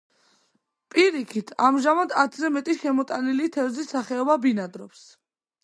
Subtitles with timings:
[0.93, 5.09] პირიქით, ამჟამად, ათზე მეტი შემოტანილი თევზის სახეობა ბინადრობს.